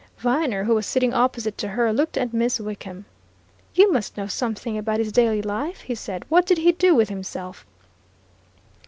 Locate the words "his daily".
4.97-5.43